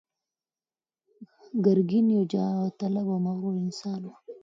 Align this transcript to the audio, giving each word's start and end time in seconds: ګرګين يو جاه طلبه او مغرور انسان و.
ګرګين 1.65 2.07
يو 2.15 2.23
جاه 2.31 2.59
طلبه 2.79 3.11
او 3.15 3.23
مغرور 3.25 3.55
انسان 3.63 4.01
و. 4.05 4.09